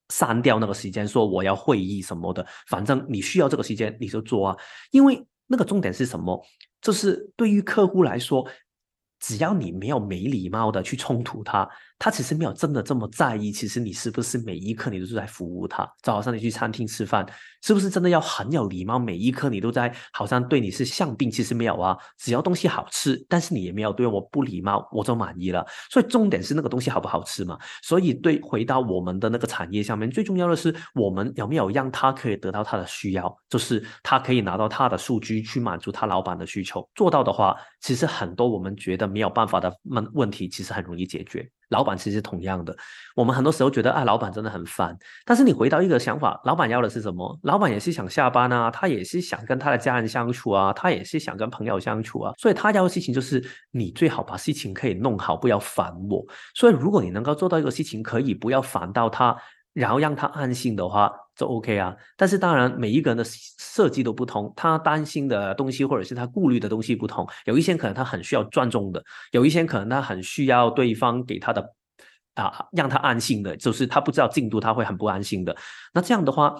[0.10, 4.58] 删掉那个时间，说我要会议什么的，反正你需要这个时间你就做啊，
[4.91, 5.25] 因为。
[5.49, 6.41] 那个重点是什么？
[6.81, 8.47] 就是对于客户来说。
[9.21, 13.51] 只要你没有没礼貌的去冲突他，他其实没有真的这么在意。
[13.51, 15.85] 其实你是不是每一刻你都是在服务他？
[16.01, 17.23] 早上你去餐厅吃饭，
[17.62, 18.97] 是不是真的要很有礼貌？
[18.97, 21.95] 每一刻你都在好像对你是像病，其实没有啊。
[22.17, 25.65] 只要东西好吃，但是你也没有对我不礼貌，我就满意了。
[25.91, 27.59] 所以重点是那个东西好不好吃嘛？
[27.83, 36.88] 所以对回到我们的那个产业上面，最重要的是我们有没有让他可以得到他的需要，就是他可以拿到他的数据去满足他老板的需求。
[36.95, 39.09] 做到的话，其实很多我们觉得。
[39.09, 41.49] 没有办法的问问题，其实很容易解决。
[41.69, 42.75] 老板其实同样的，
[43.15, 44.97] 我们很多时候觉得啊，老板真的很烦。
[45.25, 47.39] 但是你回到一个想法，老板要的是什么？
[47.43, 52.34] 老板也是想下班啊，他也是想跟他的家人相处啊，他也是想跟朋友相处啊。
[52.38, 56.25] 所以他要的事情就是你最好把事情可以弄好，不要烦我。
[56.55, 59.36] 所以如果你能够做到一个事情，可以不要烦到他，
[59.73, 61.12] 然后让他安心的话。
[61.39, 67.25] 都 OK 啊，但是当然每一个人的设计都不同，他担心的东西或者是他顾虑的东西不同。
[67.45, 71.73] 有一些可能他很需要转重的，有一些可能他很需要对方给他的
[72.36, 75.56] 啊让他安心的，就是他不知道进度他会很不安心的。
[75.93, 76.54] 那这样的话，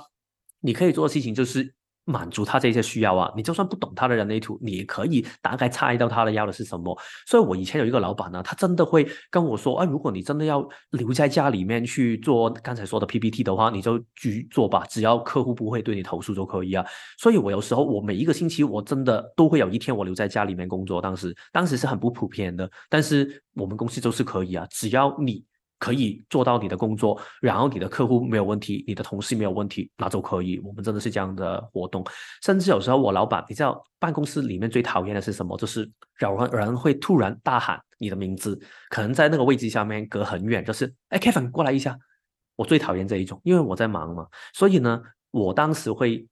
[0.62, 1.76] 你可以做的事情就是。
[2.10, 6.98] 满足他这些需要啊，你就算不懂他的人类图，你也可以大概猜到他的要的是什么。
[7.28, 16.86] 所以我以前有一个老板呢，他真的会跟我说：“啊，如果你真的要留在家里面去做刚才说的 PPT 的话，你就去做吧，只要客户不会对你投诉就可以啊。”
[17.20, 21.02] 所以，我有时候我每一个星期我真的都会有一天我留在家里面工作。
[21.02, 25.49] 当时，当时是很不普遍的，但是我们公司就是可以啊，只要你。
[25.80, 30.60] 可以做到你的工作，然后你的客户没有问题，你的同事没有问题，那就可以。
[30.60, 32.06] 我们真的是这样的活动，
[32.44, 35.58] 甚至有时候我老板，你知道办公室里面最讨厌的是什么？
[35.58, 35.90] 就是
[36.20, 41.98] 有人人会突然大喊你的名字，可能在那个位置下面隔很远，就是哎，Kevin 过来一下。
[42.56, 46.28] 我最讨厌这一种，因为我在忙嘛，所以呢，我当时会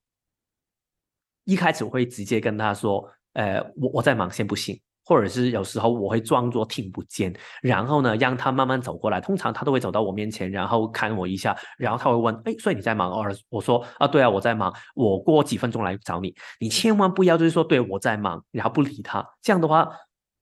[1.45, 4.77] 一开始会直接跟他说，呃，我我在忙，先不行。
[5.07, 9.21] 或者是有时候我会装作听不见，然后呢让他慢慢走过来。
[9.21, 19.25] 通常他都会走到我面前，然后看我一下，然后他会问：“哎，所以你在忙？”哦，我说：“啊，对啊，我在忙，我过几分钟来找你。”你千万不要就是说对我在忙，然后不理他。
[19.41, 19.87] 这样的话，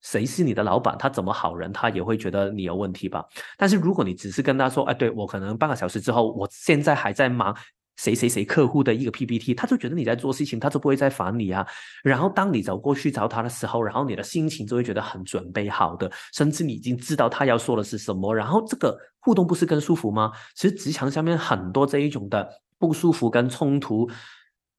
[0.02, 0.96] 谁是你的老板？
[0.98, 1.72] 他怎么好人？
[1.72, 3.24] 他也会觉得你有问题吧？
[3.60, 7.56] 但是如果你只是跟他说：“哎，对我可能半个小时之后，我现在还在忙。”
[7.98, 11.66] 谁谁谁客户的一个 PPT，他就觉得你在做事情，他就不会再烦你啊。
[12.04, 18.34] 然后当你走过去找他的时候，然后你的心情就会觉得很准备好的，甚至你已经知道他要说的是什么。
[18.34, 20.32] 然后这个互动不是更舒服吗？
[20.56, 24.10] 其实职场上面很多这一种的不舒服跟冲突，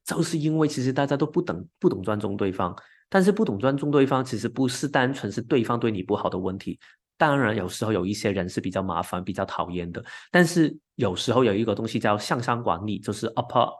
[0.04, 2.76] 就是因为其实大家都不懂不懂尊重对方。
[3.08, 6.78] 但是不懂尊重对方，其实不是单纯是对方对你不好的问题。
[7.16, 10.04] 当然，有时候有一些人是比较麻烦、比较讨厌的。
[10.30, 13.70] 但是有时候有一个东西叫向上管理，就是 upper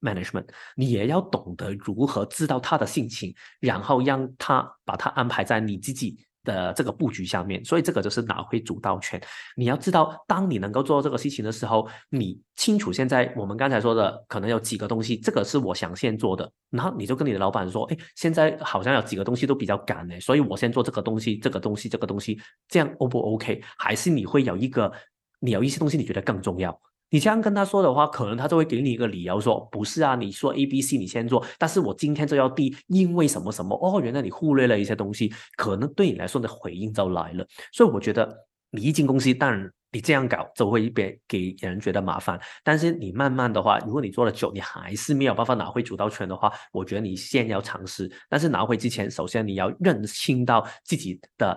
[0.00, 6.18] management，你也要懂得如何知道他的性情，然后让他把他安排在你自己。
[6.44, 9.20] 的这个布局下面，所以这个就是拿回主导权。
[9.56, 23.62] 你要知道，当你能够做到这个事情的时候，你清楚现在我们刚才说的可能有几个东西，这个是我想先做的，然后你就跟你的老板说，哎，现在好像有几个东西都比较赶哎，所以我先做这个东西，这个东西，这个东西，这样 O 不 OK？
[23.78, 24.92] 还是你会有一个，
[25.40, 26.78] 你有一些东西你觉得更重要？
[27.10, 33.76] 你这样跟他说的话，可能他就会给你一个理由，说不是啊，你说 A、B、C 你先做，但是我今天就要 D，因为什么什么？
[33.80, 37.46] 哦，原来你忽略了一些东西，可能对你来说的回应就来了。
[37.72, 38.36] 所以我觉得
[38.70, 42.40] 你一进公司，当然你这样搞就会别给人觉得麻烦。
[42.64, 48.10] 但是你慢慢的话，如果你做了久，你还是没有办法拿回主导权的话，我觉得你先要尝试。
[48.28, 51.56] 但是拿回之前，首先你要认清到自己的。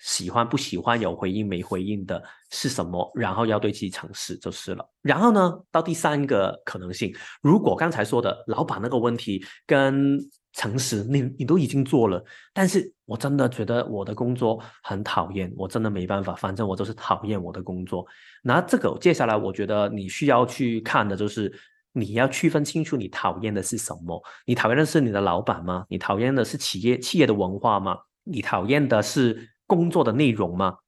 [0.00, 3.10] 喜欢不喜欢有回应没回应的是什么？
[3.14, 4.88] 然后要对自己诚实就是了。
[5.02, 10.18] 然后呢，到第三个可能性，如果刚才说的老板那个问题跟
[10.54, 18.06] 诚实，你你都已经做了，但是我真的觉得我的工作很讨厌，我真的没办法，反正我就是讨厌我的工作。
[18.42, 21.52] 那这个接下来我觉得你需要去看的就是
[21.92, 24.20] 你要区分清楚你讨厌的是什么？
[24.46, 25.84] 你讨厌的是你的老板吗？
[25.90, 27.98] 你讨厌的是企业企业的文化吗？
[28.24, 29.50] 你讨厌的是？
[29.76, 30.78] 工作的内容吗？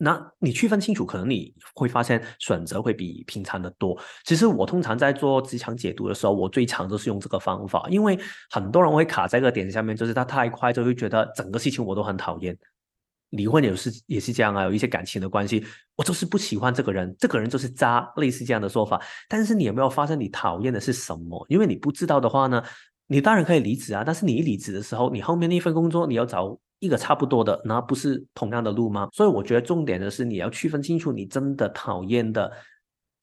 [0.00, 3.98] 那你区分清楚，可能你会发现选择会比平常的多。
[4.24, 8.18] 其实我通常在做职场解读的时候，我最常都是用这个方法，因为
[8.50, 12.56] 很多人会卡在个点下面，就是他太快就会觉得整个事情我都很讨厌。
[13.30, 15.64] 离婚也是也是这样啊，有一些感情的关系，
[15.96, 19.02] 我就是不喜欢这个人，这个人就是渣，类似这样的说法。
[19.28, 21.44] 但是你有没有发现你讨厌的是什么？
[21.48, 22.62] 因为你不知道的话呢，
[23.08, 26.56] 你当然可以离职啊，但是你一离职的时候，你后面那份工作你要找。
[26.80, 29.08] 一个差不多的，那不是同样的路吗？
[29.12, 32.50] 所以我觉得重点的是你要区分清楚，你真的讨厌的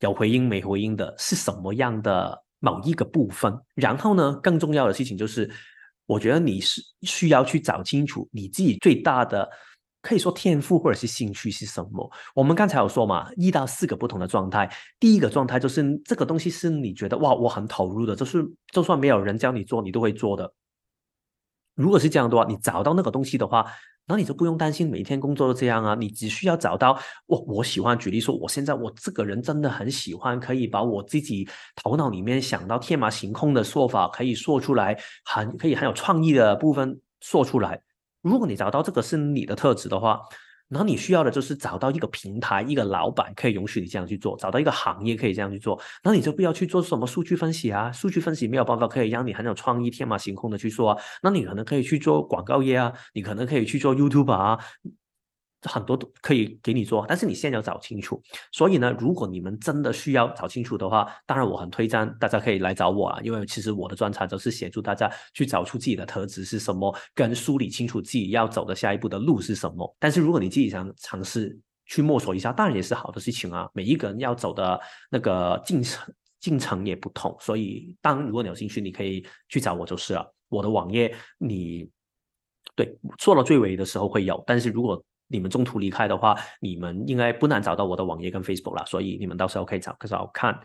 [0.01, 3.57] 有回应没回应的是什么样的某一个部分。
[3.75, 5.49] 然后呢，更重要的事情就是，
[6.05, 9.49] 我觉得你是需要去找清楚你自己最大的
[10.01, 12.11] 可以说天赋或者是兴趣是什么。
[12.35, 14.69] 我们刚才有说嘛，一到四个不同的状态。
[14.99, 20.53] 第一个状态就是这个东西是你觉得哇，我很投入的，就是就算没有人教你做，你都会做的。
[21.75, 23.65] 如果是这样的话，你找到那个东西的话，
[24.07, 25.93] 那你就不用担心每天工作都这样啊。
[25.93, 37.81] 你只需要找到我，我喜欢举例说，我现在我这个人真的很喜欢，可以把我自己头脑里面想到天马行空的说法，可以说出来，很可以很有创意的部分说出来。
[38.21, 40.19] 如果你找到这个是你的特质的话。
[40.67, 54.57] 然后你需要的就是找到一个平台，一个老板可以允许你这样去做，找到一个行业可以这样去做，那你就不要去做什么数据分析啊，数据分析没有办法可以让你很有创意、天马行空的去做啊，那你可能可以去做广告业啊，你可能可以去做 YouTube 啊。
[55.63, 58.21] 很多都可以给你做，但是你现在要找清楚。
[58.51, 69.95] 所以呢，如果你们真的需要找清楚的话，当然我很推荐大家可以来找我啊，因为其实我的专长就是协助大家去找出自己的特质是什么，跟梳理清楚自己要走的下一步的路是什么。
[69.99, 73.69] 但是如果你自己想尝试去摸索一下，当然也是好的事情啊。
[73.73, 80.31] 每一个人要走的那个进程进程也不同，所以当如果你有兴趣，你可以去找我就是了。
[80.47, 81.89] 我的网页你
[82.75, 90.59] 对做到最尾的时候会有，但是如果你们中途离开的话，你们应该不难找到我的网页跟 Facebook 了，所以你们到时候可以找可找看。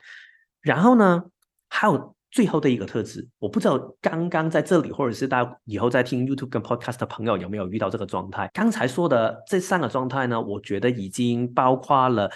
[0.61, 1.25] 然后呢，
[1.69, 8.51] 还有最后的一个特质，我不知道刚刚在这里或者是大家以后在听 YouTube 跟 Podcast 的朋友有没有遇到这个状态。
[8.55, 12.31] 刚才说的这三个状态呢，我觉得已经包括了。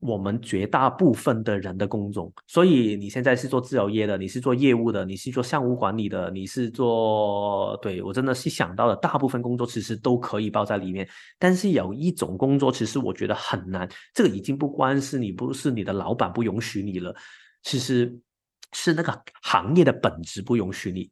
[0.00, 7.76] 我们绝大部分的人的工种，所以你现在是做自由业的，你是做业务的，你是做项目管理的，你是做……
[7.82, 11.08] 对我真的是想到了，大部分工作其实都可以包在里面。
[11.36, 17.12] 但是有一种工作，其实我觉得很难，这个已经不光是你不是你的老板不允许你了，
[17.64, 18.16] 其实
[18.72, 21.10] 是那个行业的本质不允许你。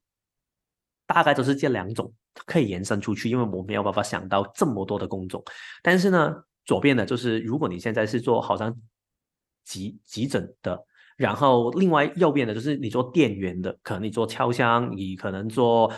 [1.08, 2.12] 大概都是这两种
[2.46, 5.42] 可以延伸出去，因为我没有办法想到这么多的工种，
[5.82, 6.36] 但是呢。
[6.66, 8.76] 左边的就是，如果你现在是做好像
[9.64, 10.78] 急急诊的，
[11.16, 15.90] 然后另外右边的就是你做店员的，可能你做敲箱，你可能做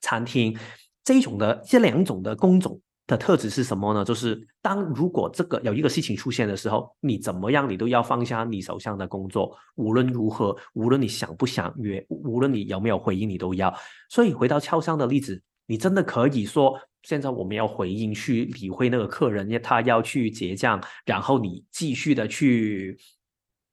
[0.00, 0.56] 餐厅
[1.04, 4.04] 这种的这两种的工种的特质是什么呢？
[4.04, 13.72] 就是当如果这个有一个事情出现的时候，你怎么样你都要放下你手上的工作，无论如何，无论你想不想约，无论你有没有回应，你都要。
[14.08, 16.78] 所以回到敲箱的例子，你真的可以说。
[17.02, 22.98] 现在我们要回应去理会那个客人，因为他要去结账，然后你继续的去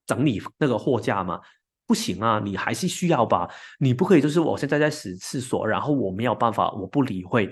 [0.06, 1.40] 整理那个货架嘛。
[1.88, 7.50] 不行啊，你还是需要吧，你不可以就是我现在在洗厕所，然后我没有办法，我不理会，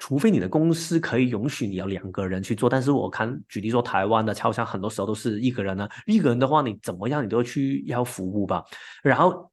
[0.00, 2.68] 除非你的公司可以允许你要两个人去做。
[2.68, 8.64] 但是我看举例说，台湾的超商很多时候都是一个人呢，一个人的话，你怎么样你都要去要服务吧。
[9.00, 9.48] 然后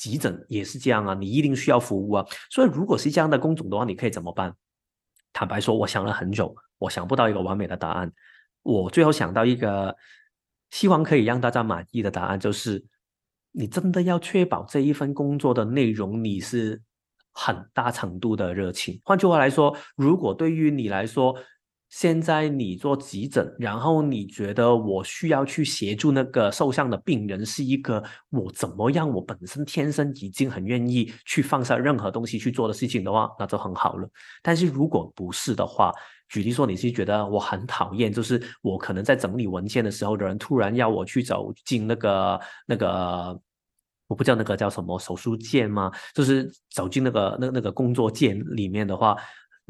[0.00, 2.24] 急诊也是这样啊，你一定需要服务啊。
[2.50, 4.54] 所以如果是这样的工种的话，你可以怎么办？
[5.34, 8.10] 坦白说，我想了很久，我想不到一个完美的答案。
[8.62, 9.94] 我最后想到一个
[10.70, 12.84] 希望可以让大家满意的答案，就是。
[13.52, 16.80] 你真的要确保这一份工作的内容，你是
[17.32, 19.00] 很大程度的热情。
[19.04, 21.36] 换句话来说，如果对于你来说，
[21.90, 34.08] 现在你做急诊，然后你觉得我需要去协助那个受伤的病人，是一个我怎么样，我本身天生已经很愿意去放下任何东西去做的事情的话，那就很好了。
[34.40, 35.92] 但是如果不是的话，
[36.28, 43.36] 举例说，你是觉得我很讨厌，就是我可能在整理文件的时候，的人突然要我去走进那个那个，
[44.06, 45.90] 我不知道那个叫什么手术间吗？
[46.14, 49.16] 就是走进那个那那个工作间里面的话。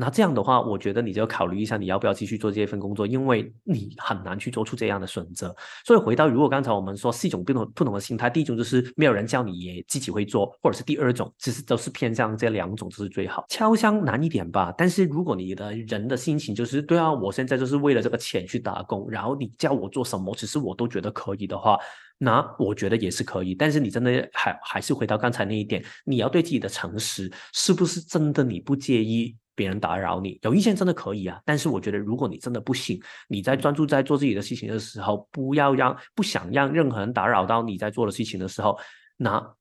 [0.00, 5.54] 那这样的话，我觉得你就要考虑一下，你要不要继续做这份工作，因为你很难去做出这样的选择。
[5.84, 13.44] 所以回到，如果刚才我们说四种不同不同的心态，第一种就是没有人教你也自己会做，或者是第二种，其实都是偏向这两种就是最好。
[13.50, 21.78] 敲箱难一点吧，但是如果你的人的心情就是对啊，我现在就是为了这个钱去打工，然后你叫我做什么，其实我都觉得可以的话，
[22.16, 23.54] 那我觉得也是可以。
[23.54, 29.36] 但是你真的还还是回到刚才那一点，你要对自己的诚实，是不是真的你不介意？
[29.60, 32.98] 别人打扰你，有意见真的可以啊，但是我觉得如果你真的不行，
[33.28, 38.78] 你在专注在做自己的事情的时候，不要让不想让任何人打扰到你在做的事情的时候，
[39.18, 39.54] 那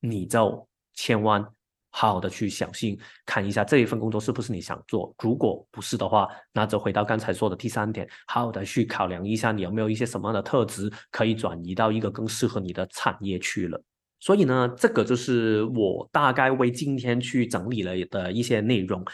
[0.00, 1.46] 你就千万
[1.90, 5.14] 好好的去小心看一下这一份工作是不是你想做。
[5.18, 13.78] 如果不是的话，那就回到刚才说的第三点，好好的去考量一下你有没有一些什么样的特质可以转移到一个更适合你的产业去了。
[14.18, 19.04] 所以呢，这个就是我大概为今天去整理了的一些内容。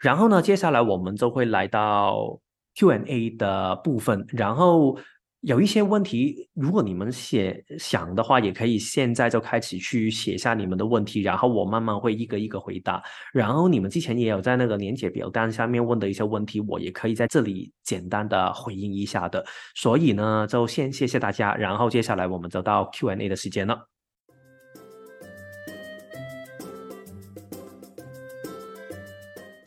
[0.00, 2.38] 然后呢，接下来我们就会来到
[2.76, 4.24] Q&A 的部分。
[4.28, 4.98] 然后
[5.42, 13.02] 有一些问题，如果你们写想的话，也可以现在就开始去写下你们的问题，然后我慢慢会一个一个回答。
[13.32, 19.44] 然后你们之前也有在那个年解表单下面问的一些问题，我也可以在这里简单的回应一下的。
[19.74, 21.54] 所以呢，就先谢谢大家。
[21.54, 23.97] 然后接下来我们就到 Q&A 的时间了。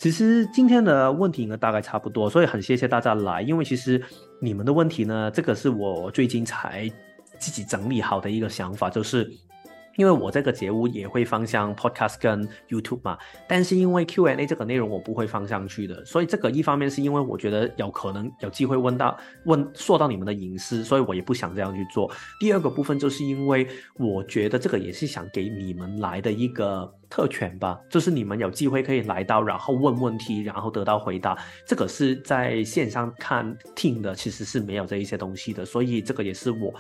[0.02, 4.02] 其实今天的问题呢，大概差不多，所以很谢谢大家来，因为其实
[4.40, 6.92] 你们的问题呢，这个是我最近才
[7.38, 9.32] 自己整理好的一个想法，就是。
[9.98, 13.18] 因为我这个节目也会放向 Podcast 跟 YouTube 嘛，
[13.48, 22.10] 但是因为 Q&A 这个内容我不会放上去的，所以这个一方面是因为我觉得有可能有机会问到问说到你们的隐私，所以我也不想这样去做。
[22.40, 23.68] 第二个部分就是因为
[23.98, 31.38] 我觉得这个也是想给你们来的一个特权吧，就是你们有机会可以来到，然后问问题，然后得到回答。
[31.68, 36.74] 这个是在线上看听的，其实是没有这一些东西的，所以这个也是我。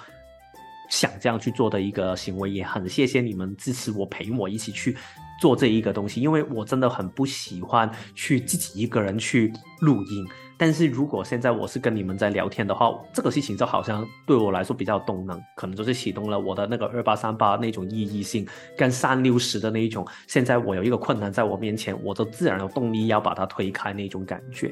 [0.92, 4.96] 想这样去做的一个行为，也很谢谢你们支持我，陪我一起去
[5.39, 6.22] 做这一个东西。
[6.22, 10.28] 因为我真的很不喜欢去自己一个人去录音。
[10.58, 18.46] 但是如果现在我是跟你们在聊天的话，这个事情就好像对我来说比较动能，可能就是启动了我的那个二八三八那种意义性，
[18.78, 20.06] 跟三六十的那一种。
[20.28, 24.72] 现在我有一个困难在我面前，我都自然有动力要把它推开那种感觉。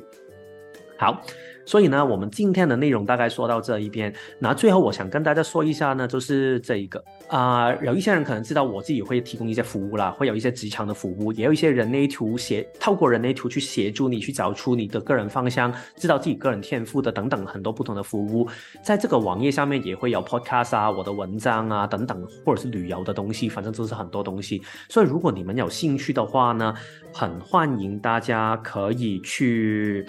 [0.99, 1.19] 好。
[1.65, 4.11] 所以呢，我们今天的内容大概说到这一边。
[4.39, 18.49] 那最后我想跟大家说一下呢，就是这一个啊，有一些人可能知道我自己会提供一些服务啦，会有一些职场的服务，也有一些人类图协，透过人类图去协助你去找出你的个人方向，知道自己个人天赋的等等很多不同的服务。
[18.81, 24.59] 在这个网页上面也会有 podcast 啊，我的文章啊等等，或者是旅游的东西，反正就是很多东西。
[24.89, 26.73] 所以如果你们有兴趣的话呢，
[27.13, 30.03] 很欢迎大家可以去。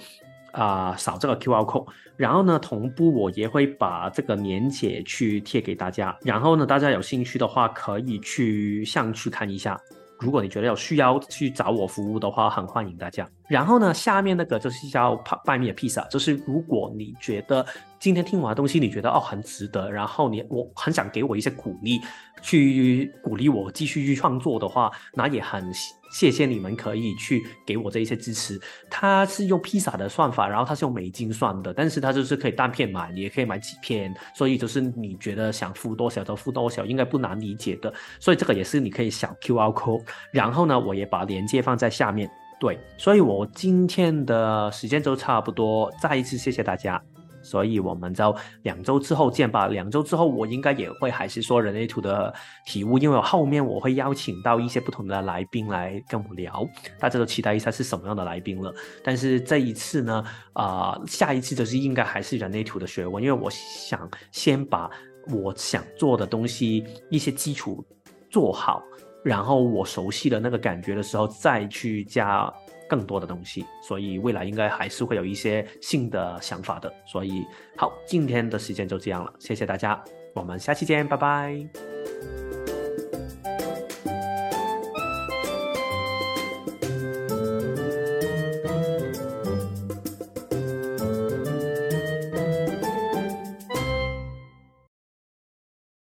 [0.52, 1.86] 啊，扫这个 Q R code，
[2.16, 9.78] 然后呢，同步我也会把这个年节去贴给大家，然后呢，大家有兴趣的话可以去上去看一下。
[10.18, 13.26] 如果你觉得有需要去找我服务的话，很欢迎大家。
[13.50, 17.66] 然后呢，下面那个就是叫拜米的披萨，就是如果你觉得
[17.98, 22.00] 今天听完的东西你觉得哦很值得，然后你我很想给我一些鼓励，
[22.40, 25.70] 去鼓励我继续去创作的话，那也很。
[26.12, 28.60] 谢谢你们可以去给我这一些支持。
[28.90, 37.94] 它是用披萨的算法，然后它是用美金算的，但是它就是可以单片买，也可以买几片，所以就是你觉得想付多少就付多少，应该不难理解的。
[38.18, 42.28] 所以这个也是你可以小 QR code，然后呢，我也把链接放在下面。
[42.60, 47.02] 对，所以我今天的时间就差不多，再一次谢谢大家。
[47.42, 49.66] 所以我们就两周之后见吧。
[49.68, 52.30] 两周之后我应该也会还是说人类图的
[52.66, 58.70] 体悟，因为后面我会邀请到一些不同的来宾来跟我聊，大家都期待一下是什么样的来宾了。
[59.02, 64.90] 但是这一次呢，啊，下一次就是应该还是人类图的学问，因为我想先把
[65.32, 67.82] 我想做的东西一些基础
[68.28, 68.82] 做好。
[69.22, 72.52] 然后我熟悉的那个感觉的时候，再去加
[72.88, 76.92] 更多的东西，所以未来应该还是会有一些新的想法的。
[77.06, 77.44] 所以
[77.76, 80.02] 好，今天的时间就这样了，谢谢大家，
[80.34, 82.29] 我们下期见，拜拜。